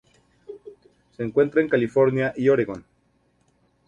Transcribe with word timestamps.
Se 1.15 1.21
encuentra 1.23 1.61
en 1.61 1.69
California 1.69 2.33
y 2.35 2.49
Oregon. 2.49 2.83